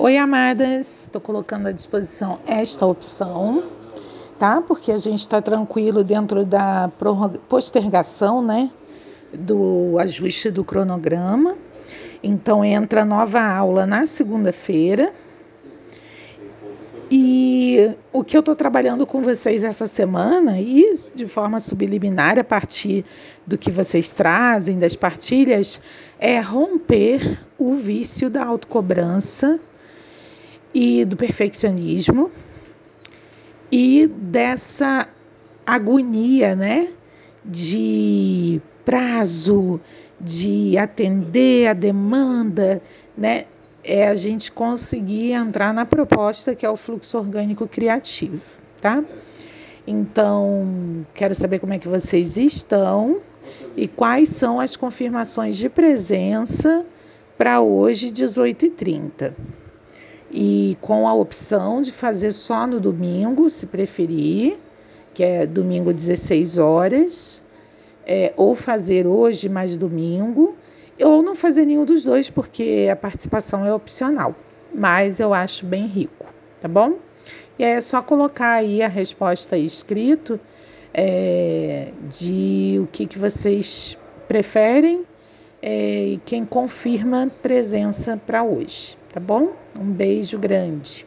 [0.00, 3.64] Oi, amadas, estou colocando à disposição esta opção,
[4.38, 4.62] tá?
[4.62, 6.88] Porque a gente está tranquilo dentro da
[7.48, 8.70] postergação, né?
[9.34, 11.56] Do ajuste do cronograma.
[12.22, 15.12] Então, entra nova aula na segunda-feira.
[17.10, 22.44] E o que eu estou trabalhando com vocês essa semana, e de forma subliminar, a
[22.44, 23.04] partir
[23.44, 25.80] do que vocês trazem, das partilhas,
[26.20, 29.58] é romper o vício da autocobrança
[30.74, 32.30] e do perfeccionismo
[33.70, 35.08] e dessa
[35.66, 36.88] agonia, né,
[37.44, 39.80] de prazo,
[40.20, 42.82] de atender a demanda,
[43.16, 43.44] né,
[43.84, 49.04] é a gente conseguir entrar na proposta que é o fluxo orgânico criativo, tá?
[49.86, 53.20] Então, quero saber como é que vocês estão
[53.76, 56.84] e quais são as confirmações de presença
[57.38, 59.32] para hoje, 18h30
[60.30, 64.58] e com a opção de fazer só no domingo, se preferir,
[65.14, 67.42] que é domingo 16 horas,
[68.06, 70.56] é, ou fazer hoje mais domingo,
[71.00, 74.34] ou não fazer nenhum dos dois, porque a participação é opcional,
[74.74, 76.26] mas eu acho bem rico,
[76.60, 76.94] tá bom?
[77.58, 80.38] E aí é só colocar aí a resposta escrito
[80.94, 85.04] é, de o que, que vocês preferem
[85.60, 89.54] é, e quem confirma presença para hoje, tá bom?
[89.78, 91.06] Um beijo grande.